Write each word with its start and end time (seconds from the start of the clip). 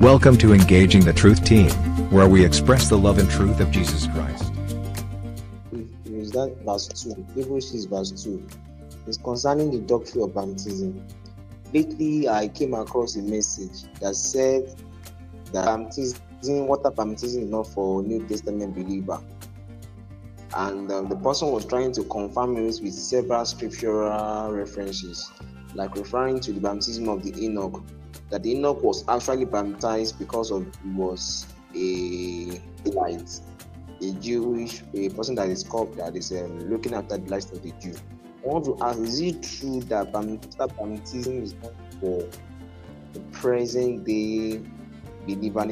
Welcome 0.00 0.36
to 0.38 0.52
Engaging 0.52 1.04
the 1.04 1.12
Truth 1.12 1.44
Team, 1.44 1.70
where 2.10 2.28
we 2.28 2.44
express 2.44 2.88
the 2.88 2.98
love 2.98 3.18
and 3.18 3.30
truth 3.30 3.60
of 3.60 3.70
Jesus 3.70 4.08
Christ. 4.08 4.52
Is 6.06 6.32
that 6.32 6.56
verse 6.64 6.88
2? 6.88 7.24
Hebrews 7.36 7.70
6 7.70 7.84
verse 7.84 8.10
2. 8.24 8.44
It's 9.06 9.18
concerning 9.18 9.70
the 9.70 9.78
doctrine 9.78 10.24
of 10.24 10.34
baptism. 10.34 11.06
Lately, 11.72 12.28
I 12.28 12.48
came 12.48 12.74
across 12.74 13.14
a 13.14 13.22
message 13.22 13.84
that 14.00 14.16
said 14.16 14.76
that 15.52 15.64
baptism, 15.64 16.18
water 16.66 16.90
baptism 16.90 17.44
is 17.44 17.48
not 17.48 17.68
for 17.68 18.02
New 18.02 18.26
Testament 18.26 18.74
believer. 18.74 19.22
And 20.56 20.90
um, 20.90 21.08
the 21.08 21.16
person 21.16 21.52
was 21.52 21.66
trying 21.66 21.92
to 21.92 22.02
confirm 22.02 22.56
it 22.56 22.80
with 22.82 22.94
several 22.94 23.44
scriptural 23.44 24.52
references, 24.52 25.30
like 25.74 25.94
referring 25.94 26.40
to 26.40 26.52
the 26.52 26.60
baptism 26.60 27.08
of 27.08 27.22
the 27.22 27.30
eunuch, 27.40 27.80
that 28.34 28.44
eunuch 28.44 28.82
was 28.82 29.04
actually 29.08 29.44
baptized 29.44 30.18
because 30.18 30.50
of 30.50 30.66
he 30.82 30.90
was 30.90 31.46
a 31.76 32.60
light, 32.90 33.40
a 34.02 34.10
Jewish 34.14 34.82
a 34.92 35.08
person 35.10 35.36
that 35.36 35.48
is 35.48 35.62
called 35.62 35.96
that 35.98 36.16
is 36.16 36.32
um, 36.32 36.58
looking 36.68 36.94
after 36.94 37.16
the 37.16 37.30
lives 37.30 37.52
of 37.52 37.62
the 37.62 37.70
Jew. 37.80 37.94
I 38.44 38.48
want 38.48 38.64
to 38.64 38.76
ask: 38.84 38.98
Is 38.98 39.20
it 39.20 39.40
true 39.40 39.80
that 39.82 40.12
baptism 40.12 41.44
is 41.44 41.54
not 41.62 41.74
for 42.00 42.28
the 43.12 43.20
present 43.30 44.04
day 44.04 44.60
believer 45.28 45.64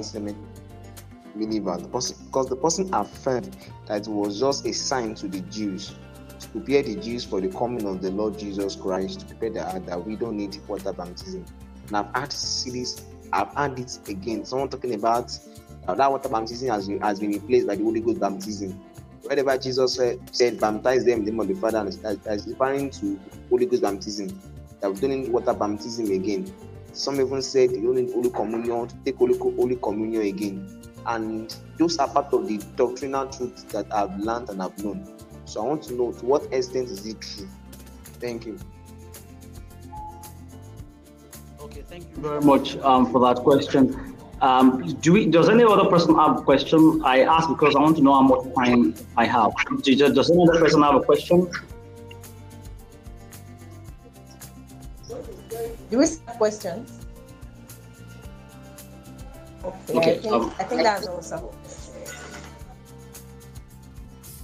believer? 1.34 1.78
Because 1.78 2.48
the 2.48 2.56
person 2.56 2.88
affirmed 2.94 3.56
that 3.88 4.06
it 4.06 4.08
was 4.08 4.38
just 4.38 4.66
a 4.66 4.72
sign 4.72 5.16
to 5.16 5.26
the 5.26 5.40
Jews 5.40 5.96
to 6.38 6.48
prepare 6.48 6.84
the 6.84 6.94
Jews 6.94 7.24
for 7.24 7.40
the 7.40 7.48
coming 7.48 7.86
of 7.86 8.02
the 8.02 8.12
Lord 8.12 8.38
Jesus 8.38 8.76
Christ, 8.76 9.20
to 9.20 9.26
prepare 9.26 9.50
the 9.50 9.80
that 9.86 10.06
we 10.06 10.14
don't 10.14 10.36
need 10.36 10.56
water 10.68 10.92
baptism. 10.92 11.44
And 11.92 12.08
I've 12.08 12.14
had 12.14 12.32
series, 12.32 13.02
I've 13.34 13.52
had 13.54 13.78
it 13.78 13.98
again. 14.08 14.46
Someone 14.46 14.70
talking 14.70 14.94
about 14.94 15.38
uh, 15.86 15.94
that 15.94 16.10
water 16.10 16.30
baptism 16.30 16.68
has 16.68 16.88
been, 16.88 16.98
has 17.02 17.20
been 17.20 17.32
replaced 17.32 17.66
by 17.66 17.76
the 17.76 17.84
Holy 17.84 18.00
Ghost 18.00 18.18
baptism. 18.18 18.72
Wherever 19.24 19.58
Jesus 19.58 19.96
said, 19.96 20.18
said 20.34 20.58
baptize 20.58 21.04
them 21.04 21.18
in 21.18 21.24
the 21.26 21.30
name 21.32 21.40
of 21.40 21.48
the 21.48 21.54
Father, 21.54 21.84
that's 21.84 22.46
referring 22.46 22.88
to 22.92 23.20
Holy 23.50 23.66
Ghost 23.66 23.82
baptism. 23.82 24.40
That 24.80 24.90
we 24.90 25.00
don't 25.00 25.10
need 25.10 25.28
water 25.28 25.52
baptism 25.52 26.10
again. 26.10 26.50
Some 26.94 27.20
even 27.20 27.42
said 27.42 27.72
you 27.72 27.82
don't 27.82 27.96
need 27.96 28.12
Holy 28.14 28.30
Communion 28.30 28.88
take 29.04 29.16
Holy, 29.16 29.36
Holy 29.36 29.76
Communion 29.76 30.22
again. 30.22 30.82
And 31.04 31.54
those 31.78 31.98
are 31.98 32.08
part 32.08 32.32
of 32.32 32.48
the 32.48 32.56
doctrinal 32.76 33.26
truths 33.26 33.64
that 33.64 33.92
I've 33.92 34.18
learned 34.18 34.48
and 34.48 34.62
I've 34.62 34.82
known. 34.82 35.06
So 35.44 35.62
I 35.62 35.68
want 35.68 35.82
to 35.84 35.94
know 35.94 36.12
to 36.12 36.24
what 36.24 36.50
extent 36.54 36.88
is 36.88 37.06
it 37.06 37.20
true? 37.20 37.48
Thank 38.18 38.46
you. 38.46 38.58
Thank 41.92 42.08
you 42.16 42.22
very 42.22 42.40
much 42.40 42.76
um, 42.78 43.12
for 43.12 43.20
that 43.20 43.42
question. 43.42 44.16
Um, 44.40 44.94
do 45.02 45.12
we, 45.12 45.26
does 45.26 45.50
any 45.50 45.62
other 45.62 45.88
person 45.90 46.14
have 46.14 46.38
a 46.38 46.42
question? 46.42 47.02
I 47.04 47.20
ask 47.20 47.48
because 47.50 47.76
I 47.76 47.80
want 47.80 47.96
to 47.98 48.02
know 48.02 48.14
how 48.14 48.22
much 48.22 48.54
time 48.54 48.94
I 49.16 49.26
have. 49.26 49.52
Does 49.82 50.30
any 50.30 50.42
other 50.42 50.58
person 50.58 50.82
have 50.82 50.94
a 50.94 51.02
question? 51.02 51.50
Do 55.90 55.98
we 55.98 56.06
have 56.06 56.38
questions? 56.38 56.98
Okay, 59.62 59.98
okay 59.98 60.12
I, 60.12 60.18
think, 60.18 60.32
um, 60.32 60.54
I 60.58 60.64
think 60.64 60.82
that's 60.82 61.06
awesome. 61.08 61.44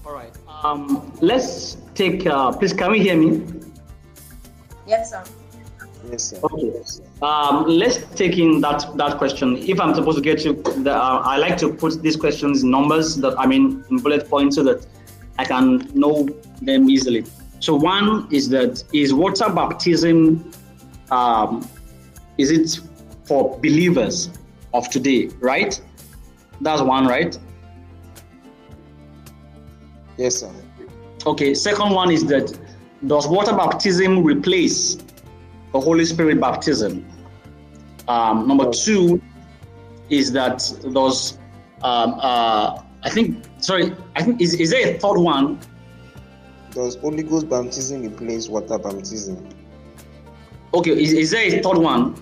All 0.05 0.13
right. 0.13 0.33
Um, 0.47 1.13
let's 1.23 1.79
take. 1.95 2.27
Uh, 2.27 2.53
please, 2.53 2.75
can 2.75 2.91
we 2.91 3.01
hear 3.01 3.17
me? 3.17 3.43
Yes, 4.87 5.11
sir. 5.11 5.25
Yes, 6.11 6.31
sir. 6.31 6.41
Okay. 6.43 6.73
Um, 7.23 7.67
let's 7.67 7.99
take 8.15 8.39
in 8.39 8.61
that 8.61 8.97
that 8.97 9.19
question. 9.19 9.57
If 9.57 9.81
I'm 9.81 9.95
supposed 9.95 10.17
to 10.17 10.23
get 10.23 10.45
you, 10.45 10.55
the, 10.55 10.95
uh, 10.95 11.23
I 11.25 11.37
like 11.37 11.57
to 11.59 11.73
put 11.73 12.03
these 12.03 12.17
questions 12.17 12.63
in 12.63 12.71
numbers 12.71 13.17
that 13.17 13.39
I 13.39 13.47
mean 13.47 13.85
in 13.91 13.99
bullet 13.99 14.29
points 14.29 14.57
so 14.57 14.63
that 14.65 14.87
I 15.39 15.45
can 15.45 15.91
know 15.95 16.29
them 16.63 16.89
easily. 16.89 17.25
So 17.61 17.75
one 17.75 18.29
is 18.31 18.49
that 18.51 18.85
is 18.93 19.13
water 19.13 19.51
baptism. 19.51 20.51
Um, 21.11 21.69
is 22.39 22.51
it 22.51 22.81
for 23.25 23.59
believers 23.59 24.31
of 24.73 24.89
today? 24.89 25.29
Right. 25.41 25.81
That's 26.61 26.83
one, 26.83 27.07
right? 27.07 27.37
Yes, 30.17 30.37
sir. 30.37 30.53
Okay. 31.27 31.55
Second 31.55 31.93
one 31.93 32.11
is 32.11 32.25
that 32.27 32.57
does 33.07 33.27
water 33.29 33.53
baptism 33.53 34.25
replace 34.25 34.99
the 35.73 35.81
Holy 35.81 36.05
Spirit 36.05 36.41
baptism. 36.41 37.07
Um, 38.09 38.49
number 38.49 38.71
two 38.71 39.21
is 40.09 40.33
that 40.33 40.59
those, 40.85 41.39
um, 41.83 42.15
uh, 42.21 42.83
I 43.03 43.11
think, 43.11 43.45
sorry, 43.59 43.95
I 44.17 44.23
think, 44.23 44.41
is, 44.41 44.55
is 44.55 44.71
there 44.71 44.95
a 44.95 44.99
third 44.99 45.19
one? 45.19 45.61
Does 46.71 46.97
Holy 46.97 47.23
Ghost 47.23 47.49
baptism 47.49 48.03
replace 48.03 48.49
water 48.49 48.79
baptism? 48.79 49.49
Okay, 50.75 50.91
is, 50.91 51.13
is 51.13 51.31
there 51.31 51.47
a 51.47 51.63
third 51.63 51.79
one? 51.79 52.15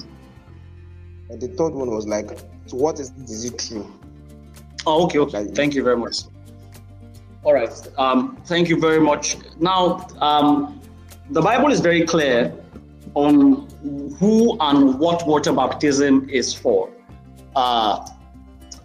And 1.30 1.40
the 1.40 1.48
third 1.48 1.72
one 1.72 1.90
was 1.90 2.06
like, 2.06 2.38
so 2.66 2.76
what 2.76 2.98
is, 3.00 3.12
is 3.28 3.44
it 3.44 3.58
true? 3.58 3.92
Oh, 4.86 5.04
okay, 5.04 5.18
okay. 5.18 5.44
Thank 5.46 5.74
you 5.74 5.82
very 5.82 5.96
much. 5.96 6.18
All 7.42 7.54
right. 7.54 7.70
Um, 7.98 8.36
thank 8.46 8.68
you 8.68 8.78
very 8.80 9.00
much. 9.00 9.36
Now, 9.58 10.06
um, 10.20 10.80
the 11.30 11.42
Bible 11.42 11.72
is 11.72 11.80
very 11.80 12.04
clear 12.04 12.52
on 13.16 13.66
who 14.20 14.58
and 14.60 14.98
what 14.98 15.26
water 15.26 15.52
baptism 15.52 16.28
is 16.30 16.52
for. 16.52 16.92
Uh, 17.56 18.06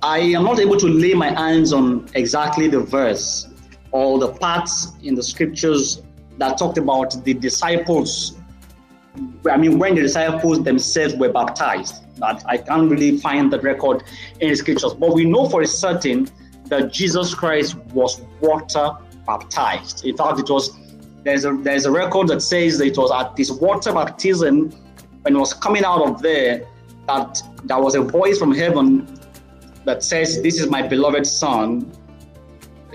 I 0.02 0.20
am 0.20 0.46
not 0.46 0.60
able 0.60 0.78
to 0.78 0.88
lay 0.88 1.14
my 1.14 1.30
hands 1.30 1.74
on 1.74 2.10
exactly 2.16 2.68
the 2.70 2.80
verse 2.80 3.50
or 3.92 4.20
the 4.20 4.30
parts 4.30 4.94
in 5.04 5.16
the 5.16 5.22
scriptures 5.22 6.02
that 6.38 6.58
talked 6.58 6.78
about 6.78 7.24
the 7.26 7.34
disciples. 7.34 8.38
I 9.50 9.58
mean, 9.58 9.78
when 9.78 9.96
the 9.96 10.02
disciples 10.02 10.64
themselves 10.64 11.14
were 11.16 11.32
baptized, 11.34 11.96
that 12.16 12.42
I 12.48 12.56
can't 12.56 12.90
really 12.90 13.18
find 13.18 13.52
the 13.52 13.60
record 13.60 14.04
in 14.40 14.50
the 14.50 14.56
scriptures. 14.56 14.94
But 14.94 15.14
we 15.14 15.26
know 15.26 15.50
for 15.50 15.66
certain 15.66 16.30
that 16.66 16.94
Jesus 16.94 17.36
Christ 17.36 17.76
was 17.94 18.22
water 18.40 18.92
baptized. 19.28 20.06
In 20.06 20.16
fact, 20.16 20.40
it 20.40 20.50
was 20.50 20.70
there's 21.24 21.46
a 21.46 21.54
there's 21.62 21.86
a 21.86 21.92
record 21.92 22.28
that 22.30 22.42
says 22.42 22.78
that 22.80 22.86
it 22.86 22.98
was 22.98 23.12
at 23.12 23.36
this 23.36 23.52
water 23.52 23.94
baptism 23.94 24.72
when 25.22 25.36
it 25.36 25.40
was 25.40 25.54
coming 25.54 25.84
out 25.84 26.02
of 26.02 26.22
there 26.22 26.66
that 27.08 27.42
there 27.64 27.80
was 27.80 27.96
a 27.96 28.02
voice 28.02 28.38
from 28.40 28.54
heaven 28.54 29.20
that 29.86 30.04
says, 30.04 30.42
This 30.42 30.60
is 30.60 30.70
my 30.70 30.82
beloved 30.88 31.26
son 31.26 31.92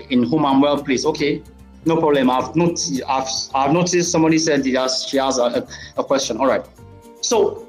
in 0.09 0.23
whom 0.23 0.45
I'm 0.45 0.61
well 0.61 0.81
pleased. 0.81 1.05
Okay, 1.05 1.43
no 1.85 1.97
problem. 1.97 2.29
I've 2.29 2.55
noticed 2.55 3.01
I've, 3.07 3.27
I've 3.53 3.73
noticed 3.73 4.11
somebody 4.11 4.37
said 4.37 4.65
he 4.65 4.73
has, 4.73 5.05
she 5.07 5.17
has 5.17 5.37
a, 5.37 5.67
a 5.97 6.03
question. 6.03 6.37
All 6.37 6.47
right. 6.47 6.65
So 7.21 7.66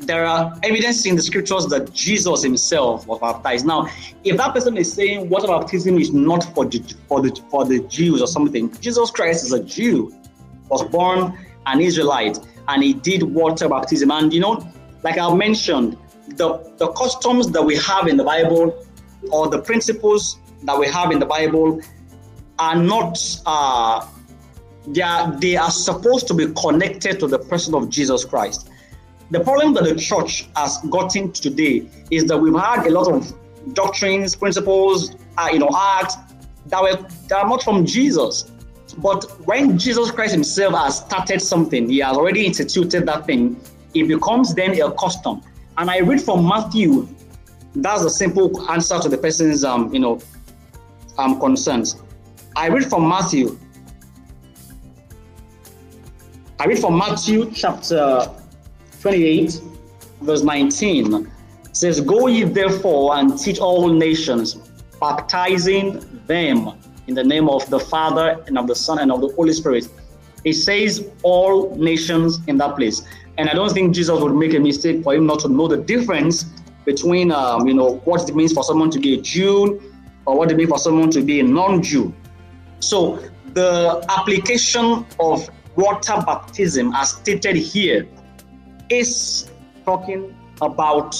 there 0.00 0.24
are 0.24 0.56
evidence 0.62 1.06
in 1.06 1.16
the 1.16 1.22
scriptures 1.22 1.66
that 1.66 1.92
Jesus 1.92 2.42
himself 2.42 3.06
was 3.06 3.18
baptized. 3.20 3.66
Now, 3.66 3.88
if 4.24 4.36
that 4.36 4.54
person 4.54 4.76
is 4.76 4.92
saying 4.92 5.28
water 5.28 5.48
baptism 5.48 5.98
is 5.98 6.12
not 6.12 6.44
for 6.54 6.64
the 6.64 6.78
for 7.08 7.20
the 7.20 7.30
for 7.50 7.64
the 7.64 7.80
Jews 7.80 8.22
or 8.22 8.26
something, 8.26 8.72
Jesus 8.80 9.10
Christ 9.10 9.44
is 9.44 9.52
a 9.52 9.62
Jew, 9.62 10.14
was 10.68 10.84
born 10.84 11.36
an 11.66 11.80
Israelite, 11.80 12.38
and 12.68 12.82
he 12.82 12.94
did 12.94 13.22
water 13.22 13.68
baptism. 13.68 14.10
And 14.10 14.32
you 14.32 14.40
know, 14.40 14.66
like 15.02 15.18
I've 15.18 15.36
mentioned, 15.36 15.96
the 16.36 16.58
the 16.76 16.88
customs 16.92 17.50
that 17.50 17.62
we 17.62 17.76
have 17.76 18.06
in 18.06 18.16
the 18.16 18.24
Bible 18.24 18.86
or 19.30 19.48
the 19.48 19.60
principles 19.60 20.38
that 20.62 20.78
we 20.78 20.86
have 20.88 21.10
in 21.10 21.18
the 21.18 21.26
Bible 21.26 21.80
are 22.58 22.76
not 22.76 23.18
uh, 23.46 24.06
they 24.88 25.02
are 25.02 25.38
they 25.38 25.56
are 25.56 25.70
supposed 25.70 26.26
to 26.28 26.34
be 26.34 26.52
connected 26.54 27.18
to 27.20 27.26
the 27.26 27.38
person 27.38 27.74
of 27.74 27.88
Jesus 27.90 28.24
Christ. 28.24 28.70
The 29.30 29.40
problem 29.40 29.74
that 29.74 29.84
the 29.84 29.94
church 29.94 30.48
has 30.56 30.78
gotten 30.88 31.32
today 31.32 31.86
is 32.10 32.24
that 32.26 32.38
we've 32.38 32.58
had 32.58 32.86
a 32.86 32.90
lot 32.90 33.12
of 33.12 33.34
doctrines, 33.74 34.34
principles, 34.34 35.16
uh, 35.36 35.50
you 35.52 35.58
know, 35.58 35.70
acts 35.74 36.16
that 36.66 36.82
were 36.82 36.96
that 37.28 37.44
are 37.44 37.48
not 37.48 37.62
from 37.62 37.84
Jesus. 37.84 38.50
But 38.98 39.24
when 39.46 39.78
Jesus 39.78 40.10
Christ 40.10 40.32
Himself 40.32 40.74
has 40.74 40.98
started 40.98 41.42
something, 41.42 41.88
He 41.90 41.98
has 41.98 42.16
already 42.16 42.46
instituted 42.46 43.06
that 43.06 43.26
thing. 43.26 43.60
It 43.94 44.08
becomes 44.08 44.54
then 44.54 44.80
a 44.80 44.92
custom. 44.92 45.42
And 45.76 45.90
I 45.90 46.00
read 46.00 46.22
from 46.22 46.46
Matthew. 46.46 47.06
That's 47.74 48.02
a 48.02 48.10
simple 48.10 48.68
answer 48.70 48.98
to 48.98 49.08
the 49.08 49.18
person's, 49.18 49.62
um, 49.62 49.92
you 49.92 50.00
know, 50.00 50.20
um, 51.18 51.38
concerns. 51.38 52.02
I 52.56 52.68
read 52.68 52.86
from 52.86 53.06
Matthew. 53.08 53.58
I 56.58 56.64
read 56.64 56.78
from 56.78 56.96
Matthew 56.96 57.50
chapter 57.52 58.28
28, 59.00 59.60
verse 60.22 60.42
19 60.42 61.30
says, 61.72 62.00
Go 62.00 62.26
ye 62.26 62.44
therefore 62.44 63.16
and 63.16 63.38
teach 63.38 63.58
all 63.58 63.88
nations, 63.88 64.54
baptizing 65.00 66.00
them 66.26 66.72
in 67.06 67.14
the 67.14 67.24
name 67.24 67.48
of 67.48 67.68
the 67.70 67.78
Father 67.78 68.42
and 68.46 68.58
of 68.58 68.66
the 68.66 68.74
Son 68.74 68.98
and 68.98 69.12
of 69.12 69.20
the 69.20 69.28
Holy 69.28 69.52
Spirit. 69.52 69.88
It 70.44 70.54
says 70.54 71.08
all 71.22 71.74
nations 71.76 72.40
in 72.46 72.58
that 72.58 72.76
place. 72.76 73.02
And 73.38 73.48
I 73.48 73.54
don't 73.54 73.72
think 73.72 73.94
Jesus 73.94 74.20
would 74.20 74.34
make 74.34 74.54
a 74.54 74.58
mistake 74.58 75.02
for 75.02 75.14
him 75.14 75.26
not 75.26 75.40
to 75.40 75.48
know 75.48 75.68
the 75.68 75.76
difference 75.76 76.44
between, 76.84 77.30
um, 77.30 77.68
you 77.68 77.74
know, 77.74 77.96
what 78.04 78.28
it 78.28 78.34
means 78.34 78.52
for 78.52 78.64
someone 78.64 78.90
to 78.90 78.98
be 78.98 79.18
a 79.18 79.22
Jew 79.22 79.80
or 80.26 80.36
what 80.36 80.50
it 80.50 80.56
means 80.56 80.70
for 80.70 80.78
someone 80.78 81.10
to 81.10 81.22
be 81.22 81.40
a 81.40 81.42
non-Jew. 81.42 82.12
So 82.80 83.22
the 83.54 84.04
application 84.08 85.06
of 85.20 85.48
water 85.76 86.14
baptism, 86.26 86.92
as 86.94 87.12
stated 87.12 87.56
here, 87.56 88.08
is 88.90 89.48
talking 89.84 90.34
about 90.60 91.16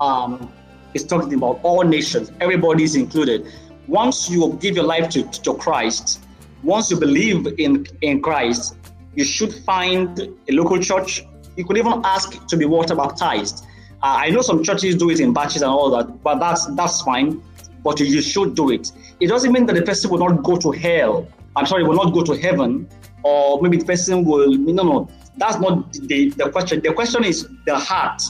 um, 0.00 0.52
is 0.94 1.04
talking 1.04 1.34
about 1.34 1.60
all 1.62 1.82
nations. 1.82 2.32
Everybody 2.40 2.84
is 2.84 2.96
included. 2.96 3.46
Once 3.86 4.30
you 4.30 4.56
give 4.60 4.74
your 4.76 4.84
life 4.84 5.08
to, 5.10 5.22
to 5.22 5.54
Christ, 5.54 6.20
once 6.62 6.90
you 6.90 6.98
believe 6.98 7.46
in 7.58 7.86
in 8.02 8.20
Christ, 8.22 8.76
you 9.14 9.24
should 9.24 9.52
find 9.52 10.18
a 10.20 10.52
local 10.52 10.78
church. 10.78 11.24
You 11.56 11.64
could 11.64 11.78
even 11.78 12.00
ask 12.04 12.46
to 12.46 12.56
be 12.56 12.64
water 12.64 12.94
baptized. 12.94 13.64
Uh, 14.02 14.16
I 14.24 14.30
know 14.30 14.40
some 14.40 14.62
churches 14.62 14.96
do 14.96 15.10
it 15.10 15.20
in 15.20 15.32
batches 15.32 15.62
and 15.62 15.70
all 15.70 15.90
that, 15.90 16.22
but 16.22 16.38
that's 16.38 16.66
that's 16.74 17.02
fine. 17.02 17.42
But 17.82 17.98
you 18.00 18.20
should 18.20 18.54
do 18.54 18.70
it. 18.70 18.92
It 19.20 19.28
doesn't 19.28 19.52
mean 19.52 19.66
that 19.66 19.74
the 19.74 19.82
person 19.82 20.10
will 20.10 20.18
not 20.18 20.42
go 20.42 20.56
to 20.56 20.70
hell. 20.70 21.26
I'm 21.56 21.66
sorry, 21.66 21.82
will 21.84 21.96
not 21.96 22.12
go 22.12 22.22
to 22.22 22.34
heaven, 22.36 22.88
or 23.22 23.60
maybe 23.62 23.78
the 23.78 23.84
person 23.84 24.24
will. 24.24 24.54
No, 24.54 24.82
no, 24.82 25.08
that's 25.36 25.58
not 25.58 25.92
the, 25.92 26.30
the 26.30 26.50
question. 26.50 26.80
The 26.80 26.92
question 26.92 27.24
is 27.24 27.48
the 27.66 27.76
heart. 27.76 28.22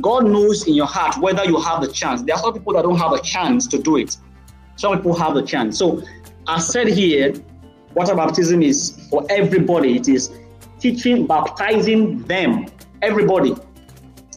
God 0.00 0.26
knows 0.26 0.66
in 0.66 0.74
your 0.74 0.86
heart 0.86 1.18
whether 1.18 1.44
you 1.44 1.60
have 1.60 1.82
the 1.82 1.92
chance. 1.92 2.22
There 2.22 2.34
are 2.34 2.40
some 2.40 2.54
people 2.54 2.72
that 2.74 2.82
don't 2.82 2.98
have 2.98 3.12
a 3.12 3.20
chance 3.20 3.66
to 3.68 3.78
do 3.78 3.96
it. 3.96 4.16
Some 4.76 4.96
people 4.96 5.14
have 5.14 5.34
the 5.34 5.42
chance. 5.42 5.78
So, 5.78 6.02
as 6.48 6.66
said 6.68 6.88
here, 6.88 7.34
water 7.94 8.14
baptism 8.14 8.62
is 8.62 9.06
for 9.10 9.26
everybody. 9.28 9.96
It 9.96 10.08
is 10.08 10.30
teaching, 10.80 11.26
baptizing 11.26 12.22
them, 12.22 12.66
everybody, 13.02 13.54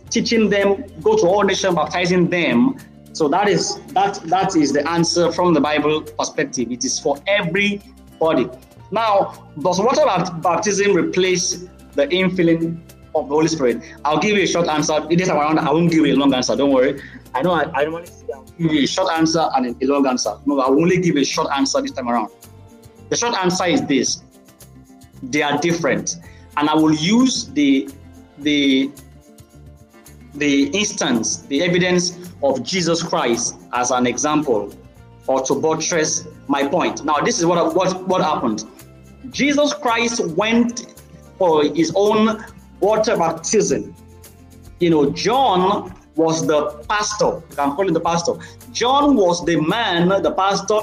teaching 0.09 0.49
them, 0.49 0.83
go 1.01 1.17
to 1.17 1.25
all 1.25 1.43
nations, 1.43 1.75
baptizing 1.75 2.29
them. 2.29 2.77
So 3.13 3.27
that 3.29 3.47
is 3.47 3.79
that 3.93 4.15
that 4.25 4.55
is 4.55 4.73
the 4.73 4.87
answer 4.89 5.31
from 5.31 5.53
the 5.53 5.61
Bible 5.61 6.01
perspective. 6.01 6.71
It 6.71 6.83
is 6.83 6.99
for 6.99 7.17
everybody. 7.27 8.49
Now, 8.91 9.49
does 9.59 9.79
water 9.79 10.05
baptism 10.41 10.93
replace 10.93 11.65
the 11.95 12.07
infilling 12.07 12.79
of 13.15 13.29
the 13.29 13.33
Holy 13.33 13.47
Spirit? 13.47 13.81
I'll 14.03 14.19
give 14.19 14.37
you 14.37 14.43
a 14.43 14.47
short 14.47 14.67
answer. 14.67 14.99
This 15.09 15.27
time 15.27 15.37
around, 15.37 15.59
I 15.59 15.71
won't 15.71 15.89
give 15.89 16.05
you 16.05 16.13
a 16.13 16.17
long 16.17 16.33
answer. 16.33 16.55
Don't 16.55 16.71
worry. 16.71 17.01
I 17.33 17.41
know 17.41 17.51
I, 17.51 17.63
I 17.73 17.85
normally 17.85 18.09
give 18.57 18.71
you 18.71 18.83
a 18.83 18.87
short 18.87 19.11
answer 19.11 19.45
and 19.55 19.81
a 19.81 19.85
long 19.87 20.05
answer. 20.07 20.37
No, 20.45 20.59
I 20.59 20.69
will 20.69 20.81
only 20.81 20.99
give 20.99 21.17
a 21.17 21.23
short 21.25 21.49
answer 21.51 21.81
this 21.81 21.91
time 21.91 22.07
around. 22.07 22.29
The 23.09 23.17
short 23.17 23.35
answer 23.35 23.65
is 23.65 23.85
this: 23.85 24.23
they 25.21 25.41
are 25.41 25.57
different, 25.59 26.17
and 26.57 26.69
I 26.69 26.75
will 26.75 26.93
use 26.93 27.51
the 27.51 27.89
the 28.39 28.91
the 30.35 30.67
instance, 30.69 31.43
the 31.43 31.63
evidence 31.63 32.31
of 32.43 32.63
Jesus 32.63 33.01
Christ 33.01 33.55
as 33.73 33.91
an 33.91 34.05
example, 34.07 34.73
or 35.27 35.41
to 35.43 35.55
buttress 35.55 36.27
my 36.47 36.67
point. 36.67 37.05
Now, 37.05 37.19
this 37.21 37.39
is 37.39 37.45
what 37.45 37.75
what 37.75 38.07
what 38.07 38.21
happened. 38.21 38.65
Jesus 39.31 39.73
Christ 39.73 40.25
went 40.35 40.94
for 41.37 41.63
his 41.63 41.91
own 41.95 42.43
water 42.79 43.17
baptism. 43.17 43.95
You 44.79 44.89
know, 44.89 45.09
John 45.11 45.93
was 46.15 46.45
the 46.45 46.71
pastor. 46.89 47.41
I'm 47.57 47.75
calling 47.75 47.93
the 47.93 47.99
pastor. 47.99 48.33
John 48.71 49.15
was 49.15 49.43
the 49.45 49.59
man, 49.59 50.09
the 50.21 50.31
pastor, 50.31 50.79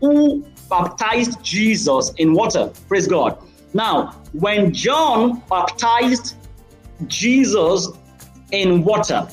who 0.00 0.44
baptized 0.68 1.42
Jesus 1.42 2.12
in 2.18 2.34
water. 2.34 2.70
Praise 2.88 3.06
God. 3.06 3.38
Now, 3.72 4.12
when 4.32 4.72
John 4.72 5.42
baptized 5.48 6.36
Jesus 7.06 7.88
in 8.52 8.84
water, 8.84 9.28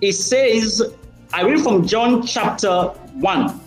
it 0.00 0.12
says, 0.12 0.82
I 1.32 1.42
read 1.42 1.60
from 1.60 1.86
John 1.86 2.24
chapter 2.26 2.88
1. 3.14 3.60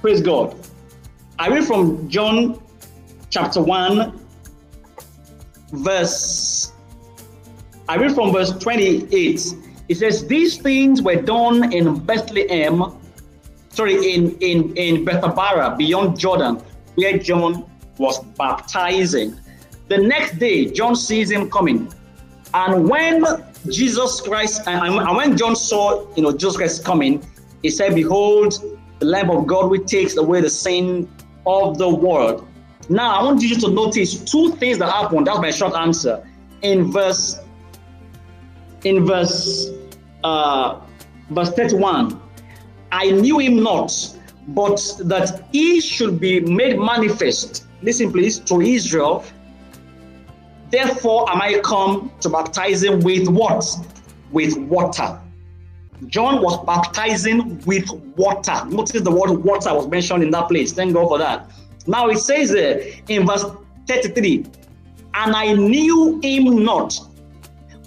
Praise 0.00 0.20
God. 0.20 0.56
I 1.38 1.48
read 1.48 1.64
from 1.64 2.08
John 2.08 2.60
chapter 3.34 3.60
1, 3.60 4.16
verse, 5.72 6.72
I 7.88 7.96
read 7.96 8.14
from 8.14 8.32
verse 8.32 8.52
28. 8.52 9.42
It 9.88 9.94
says, 9.96 10.24
These 10.28 10.58
things 10.58 11.02
were 11.02 11.20
done 11.20 11.72
in 11.72 11.98
Bethlehem, 11.98 12.96
sorry, 13.70 14.14
in, 14.14 14.38
in, 14.38 14.76
in 14.76 15.04
Bethabara, 15.04 15.76
beyond 15.76 16.16
Jordan, 16.16 16.62
where 16.94 17.18
John 17.18 17.68
was 17.98 18.22
baptizing. 18.38 19.36
The 19.88 19.98
next 19.98 20.38
day, 20.38 20.66
John 20.66 20.94
sees 20.94 21.32
him 21.32 21.50
coming. 21.50 21.92
And 22.54 22.88
when 22.88 23.24
Jesus 23.68 24.20
Christ, 24.20 24.62
and, 24.68 24.94
and 24.94 25.16
when 25.16 25.36
John 25.36 25.56
saw, 25.56 26.08
you 26.14 26.22
know, 26.22 26.30
Jesus 26.30 26.56
Christ 26.56 26.84
coming, 26.84 27.20
he 27.62 27.70
said, 27.70 27.96
Behold, 27.96 28.54
the 29.00 29.06
Lamb 29.06 29.28
of 29.30 29.48
God 29.48 29.70
which 29.70 29.86
takes 29.86 30.16
away 30.16 30.40
the 30.40 30.48
sin 30.48 31.10
of 31.46 31.78
the 31.78 31.88
world. 31.88 32.46
Now, 32.88 33.18
I 33.18 33.22
want 33.22 33.42
you 33.42 33.56
to 33.56 33.70
notice 33.70 34.18
two 34.30 34.52
things 34.56 34.78
that 34.78 34.90
happened. 34.90 35.26
That's 35.26 35.38
my 35.38 35.50
short 35.50 35.74
answer. 35.74 36.26
In 36.62 36.90
verse, 36.90 37.40
in 38.84 39.06
verse, 39.06 39.70
uh, 40.22 40.80
verse 41.30 41.50
31, 41.50 42.20
I 42.92 43.10
knew 43.10 43.38
him 43.38 43.62
not, 43.62 43.92
but 44.48 44.80
that 45.00 45.46
he 45.52 45.80
should 45.80 46.20
be 46.20 46.40
made 46.40 46.78
manifest. 46.78 47.66
Listen, 47.82 48.12
please, 48.12 48.38
to 48.40 48.60
Israel. 48.60 49.24
Therefore, 50.70 51.30
am 51.30 51.40
I 51.40 51.60
come 51.60 52.10
to 52.20 52.28
baptize 52.28 52.82
him 52.82 53.00
with 53.00 53.28
what? 53.28 53.64
With 54.32 54.56
water. 54.56 55.20
John 56.06 56.42
was 56.42 56.64
baptizing 56.66 57.60
with 57.64 57.90
water. 58.16 58.64
Notice 58.66 59.02
the 59.02 59.10
word 59.10 59.30
water 59.30 59.72
was 59.74 59.86
mentioned 59.88 60.22
in 60.22 60.30
that 60.32 60.48
place. 60.48 60.72
Thank 60.72 60.94
God 60.94 61.08
for 61.08 61.18
that. 61.18 61.50
Now 61.86 62.08
it 62.08 62.18
says 62.18 62.52
uh, 62.52 62.84
in 63.08 63.26
verse 63.26 63.44
33 63.86 64.46
And 65.14 65.36
I 65.36 65.52
knew 65.52 66.20
him 66.22 66.64
not, 66.64 66.98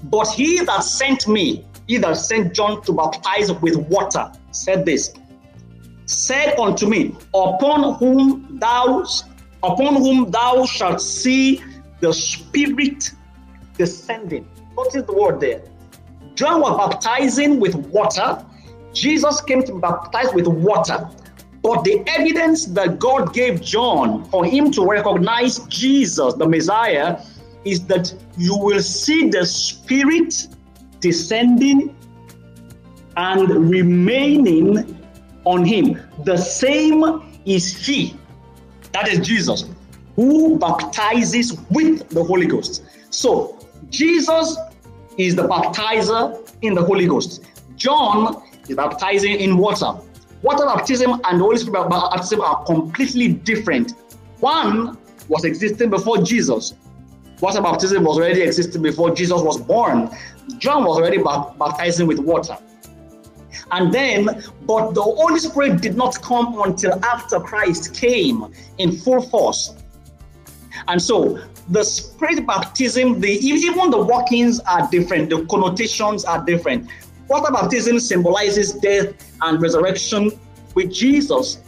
but 0.03 0.27
he 0.29 0.59
that 0.61 0.83
sent 0.83 1.27
me, 1.27 1.65
he 1.87 1.97
that 1.97 2.17
sent 2.17 2.53
John 2.53 2.81
to 2.83 2.93
baptize 2.93 3.51
with 3.53 3.75
water, 3.75 4.31
said 4.51 4.85
this, 4.85 5.13
said 6.05 6.57
unto 6.59 6.87
me, 6.87 7.15
Upon 7.33 7.95
whom 7.95 8.59
thou 8.59 9.05
upon 9.63 9.95
whom 9.95 10.29
thou 10.31 10.65
shalt 10.65 11.01
see 11.01 11.61
the 11.99 12.13
Spirit 12.13 13.11
descending. 13.77 14.47
What 14.75 14.95
is 14.95 15.03
the 15.03 15.13
word 15.13 15.39
there? 15.39 15.63
John 16.35 16.61
was 16.61 16.77
baptizing 16.77 17.59
with 17.59 17.75
water. 17.75 18.45
Jesus 18.93 19.41
came 19.41 19.63
to 19.63 19.73
baptize 19.79 20.33
with 20.33 20.47
water. 20.47 21.09
But 21.67 21.83
the 21.83 22.01
evidence 22.07 22.63
that 22.67 22.97
God 22.97 23.33
gave 23.33 23.61
John 23.61 24.23
for 24.29 24.45
him 24.45 24.71
to 24.71 24.85
recognize 24.85 25.59
Jesus, 25.67 26.33
the 26.35 26.47
Messiah, 26.47 27.21
is 27.65 27.85
that 27.87 28.13
you 28.37 28.57
will 28.57 28.79
see 28.79 29.27
the 29.29 29.45
Spirit 29.45 30.47
descending 31.01 31.93
and 33.17 33.69
remaining 33.69 34.97
on 35.43 35.65
him. 35.65 36.01
The 36.23 36.37
same 36.37 37.03
is 37.45 37.75
He, 37.85 38.15
that 38.93 39.09
is 39.09 39.27
Jesus, 39.27 39.65
who 40.15 40.57
baptizes 40.57 41.59
with 41.69 42.07
the 42.07 42.23
Holy 42.23 42.45
Ghost. 42.45 42.85
So, 43.09 43.59
Jesus 43.89 44.55
is 45.17 45.35
the 45.35 45.43
baptizer 45.43 46.49
in 46.61 46.75
the 46.75 46.81
Holy 46.81 47.07
Ghost. 47.07 47.43
John 47.75 48.41
is 48.69 48.77
baptizing 48.77 49.41
in 49.41 49.57
water. 49.57 49.99
Water 50.41 50.65
baptism 50.65 51.19
and 51.25 51.39
the 51.39 51.43
Holy 51.43 51.57
Spirit 51.57 51.89
baptism 51.89 52.41
are 52.41 52.63
completely 52.65 53.29
different. 53.29 53.93
One 54.39 54.97
was 55.27 55.43
existing 55.43 55.89
before 55.89 56.19
Jesus. 56.19 56.75
Water 57.41 57.61
baptism 57.61 58.03
was 58.03 58.17
already 58.17 58.41
existing 58.41 58.81
before 58.81 59.13
Jesus 59.13 59.41
was 59.41 59.59
born. 59.59 60.09
John 60.57 60.85
was 60.85 60.97
already 60.97 61.17
baptizing 61.17 62.07
with 62.07 62.19
water. 62.19 62.57
And 63.71 63.91
then, 63.91 64.43
but 64.65 64.93
the 64.93 65.01
Holy 65.01 65.39
Spirit 65.39 65.81
did 65.81 65.97
not 65.97 66.21
come 66.21 66.61
until 66.61 67.03
after 67.03 67.39
Christ 67.39 67.93
came 67.93 68.53
in 68.77 68.91
full 68.91 69.21
force. 69.21 69.75
And 70.87 71.01
so 71.01 71.39
the 71.69 71.83
spirit 71.83 72.45
baptism, 72.45 73.19
the 73.19 73.29
even 73.29 73.89
the 73.89 74.01
workings 74.01 74.59
are 74.61 74.87
different, 74.89 75.29
the 75.29 75.45
connotations 75.45 76.23
are 76.23 76.43
different. 76.45 76.89
Water 77.27 77.51
baptism 77.51 77.99
symbolizes 77.99 78.73
death 78.73 79.13
and 79.41 79.61
resurrection 79.61 80.31
with 80.75 80.91
Jesus. 80.93 81.61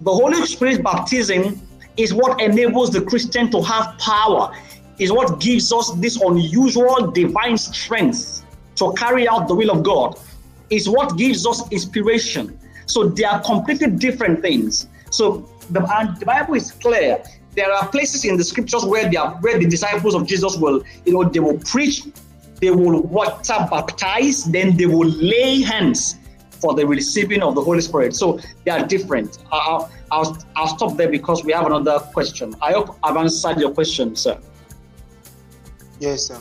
The 0.00 0.12
Holy 0.12 0.44
Spirit 0.46 0.82
baptism 0.82 1.60
is 1.96 2.12
what 2.12 2.40
enables 2.40 2.90
the 2.90 3.00
Christian 3.00 3.50
to 3.52 3.62
have 3.62 3.96
power, 3.98 4.52
is 4.98 5.12
what 5.12 5.40
gives 5.40 5.72
us 5.72 5.92
this 5.94 6.20
unusual 6.20 7.12
divine 7.12 7.56
strength 7.56 8.44
to 8.76 8.92
carry 8.94 9.28
out 9.28 9.46
the 9.46 9.54
will 9.54 9.70
of 9.70 9.84
God, 9.84 10.18
is 10.70 10.88
what 10.88 11.16
gives 11.16 11.46
us 11.46 11.62
inspiration. 11.70 12.58
So 12.86 13.08
they 13.08 13.24
are 13.24 13.40
completely 13.42 13.90
different 13.90 14.42
things. 14.42 14.88
So 15.10 15.48
the, 15.70 15.80
the 16.18 16.26
Bible 16.26 16.54
is 16.54 16.72
clear. 16.72 17.22
There 17.54 17.72
are 17.72 17.86
places 17.88 18.24
in 18.24 18.36
the 18.36 18.42
scriptures 18.42 18.84
where 18.84 19.08
they 19.08 19.16
are 19.16 19.36
where 19.36 19.60
the 19.60 19.66
disciples 19.66 20.16
of 20.16 20.26
Jesus 20.26 20.56
will, 20.56 20.82
you 21.06 21.12
know, 21.12 21.22
they 21.22 21.38
will 21.38 21.58
preach 21.58 22.02
they 22.64 22.70
will 22.70 23.02
water 23.02 23.66
baptize, 23.70 24.44
then 24.44 24.74
they 24.74 24.86
will 24.86 25.08
lay 25.08 25.60
hands 25.60 26.16
for 26.50 26.72
the 26.74 26.86
receiving 26.86 27.42
of 27.42 27.54
the 27.54 27.62
Holy 27.62 27.82
Spirit. 27.82 28.16
So 28.16 28.40
they 28.64 28.70
are 28.70 28.86
different. 28.86 29.38
I'll, 29.52 29.90
I'll, 30.10 30.38
I'll 30.56 30.66
stop 30.66 30.96
there 30.96 31.10
because 31.10 31.44
we 31.44 31.52
have 31.52 31.66
another 31.66 31.98
question. 32.14 32.54
I 32.62 32.72
hope 32.72 32.98
I've 33.02 33.18
answered 33.18 33.60
your 33.60 33.72
question, 33.72 34.16
sir. 34.16 34.40
Yes, 36.00 36.28
sir. 36.28 36.38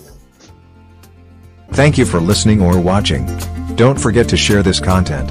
Thank 1.71 1.97
you 1.97 2.05
for 2.05 2.21
listening 2.21 2.61
or 2.61 2.79
watching. 2.79 3.25
Don't 3.75 3.99
forget 3.99 4.29
to 4.29 4.37
share 4.37 4.63
this 4.63 4.79
content. 4.79 5.29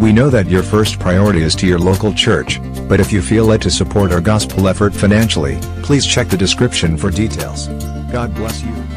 We 0.00 0.10
know 0.10 0.30
that 0.30 0.48
your 0.48 0.62
first 0.62 0.98
priority 0.98 1.42
is 1.42 1.54
to 1.56 1.66
your 1.66 1.78
local 1.78 2.14
church, 2.14 2.60
but 2.88 3.00
if 3.00 3.12
you 3.12 3.20
feel 3.20 3.44
led 3.44 3.60
to 3.62 3.70
support 3.70 4.10
our 4.10 4.22
gospel 4.22 4.68
effort 4.68 4.94
financially, 4.94 5.58
please 5.82 6.06
check 6.06 6.28
the 6.28 6.38
description 6.38 6.96
for 6.96 7.10
details. 7.10 7.66
God 8.10 8.34
bless 8.34 8.62
you. 8.62 8.89